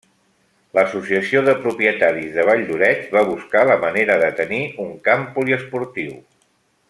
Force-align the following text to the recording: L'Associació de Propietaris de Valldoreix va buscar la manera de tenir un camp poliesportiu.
L'Associació 0.77 1.41
de 1.49 1.53
Propietaris 1.65 2.31
de 2.37 2.45
Valldoreix 2.49 3.05
va 3.17 3.23
buscar 3.29 3.63
la 3.73 3.79
manera 3.85 4.17
de 4.25 4.31
tenir 4.41 4.63
un 4.87 4.91
camp 5.09 5.29
poliesportiu. 5.37 6.19